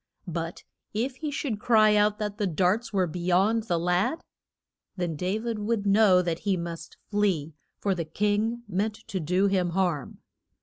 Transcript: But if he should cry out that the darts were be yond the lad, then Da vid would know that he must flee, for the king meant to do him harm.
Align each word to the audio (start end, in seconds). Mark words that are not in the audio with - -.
But 0.25 0.63
if 0.95 1.17
he 1.17 1.29
should 1.29 1.59
cry 1.59 1.95
out 1.95 2.17
that 2.17 2.39
the 2.39 2.47
darts 2.47 2.91
were 2.91 3.05
be 3.05 3.19
yond 3.19 3.65
the 3.65 3.77
lad, 3.77 4.23
then 4.97 5.15
Da 5.15 5.37
vid 5.37 5.59
would 5.59 5.85
know 5.85 6.23
that 6.23 6.39
he 6.39 6.57
must 6.57 6.97
flee, 7.11 7.53
for 7.77 7.93
the 7.93 8.03
king 8.05 8.63
meant 8.67 8.95
to 8.95 9.19
do 9.19 9.45
him 9.45 9.69
harm. 9.77 10.17